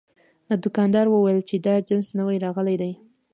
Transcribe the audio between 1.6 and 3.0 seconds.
دا جنس نوي راغلي دي.